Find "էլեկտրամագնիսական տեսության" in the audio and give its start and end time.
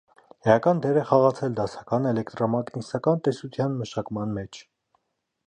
2.13-3.79